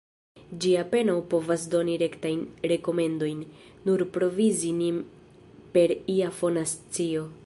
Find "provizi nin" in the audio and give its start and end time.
4.17-4.97